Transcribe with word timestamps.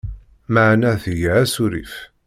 Meεna 0.53 0.91
tga 1.03 1.31
asurif. 1.41 1.93